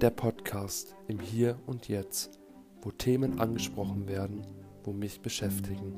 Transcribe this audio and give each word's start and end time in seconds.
der 0.00 0.10
Podcast 0.10 0.96
im 1.06 1.20
Hier 1.20 1.58
und 1.66 1.88
Jetzt, 1.88 2.40
wo 2.80 2.90
Themen 2.90 3.38
angesprochen 3.38 4.08
werden, 4.08 4.46
wo 4.82 4.92
mich 4.92 5.20
beschäftigen. 5.20 5.94